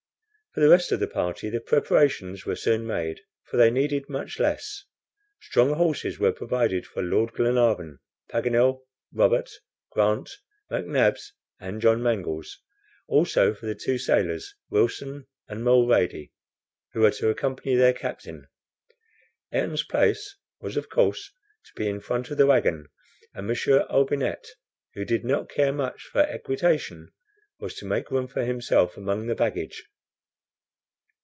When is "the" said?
0.59-0.67, 0.99-1.07, 1.49-1.61, 13.65-13.75, 22.37-22.45, 29.27-29.35